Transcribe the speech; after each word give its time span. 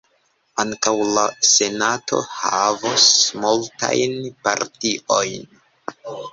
Ankaŭ 0.61 0.93
la 1.17 1.25
Senato 1.49 2.23
havos 2.39 3.07
multajn 3.45 4.19
partiojn. 4.49 5.41